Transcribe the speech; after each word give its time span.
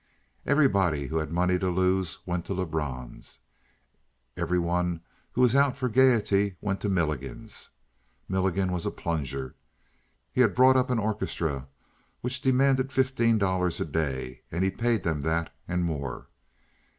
Everybody 0.47 1.05
who 1.05 1.17
had 1.17 1.31
money 1.31 1.59
to 1.59 1.69
lose 1.69 2.25
went 2.25 2.43
to 2.45 2.55
Lebrun's. 2.55 3.37
Every 4.35 4.57
one 4.57 5.01
who 5.33 5.41
was 5.41 5.55
out 5.55 5.77
for 5.77 5.89
gayety 5.89 6.55
went 6.59 6.81
to 6.81 6.89
Milligan's. 6.89 7.69
Milligan 8.27 8.71
was 8.71 8.87
a 8.87 8.89
plunger. 8.89 9.53
He 10.31 10.41
had 10.41 10.55
brought 10.55 10.75
up 10.75 10.89
an 10.89 10.97
orchestra 10.97 11.67
which 12.21 12.41
demanded 12.41 12.91
fifteen 12.91 13.37
dollars 13.37 13.79
a 13.79 13.85
day 13.85 14.41
and 14.51 14.63
he 14.63 14.71
paid 14.71 15.03
them 15.03 15.21
that 15.21 15.53
and 15.67 15.83
more. 15.83 16.29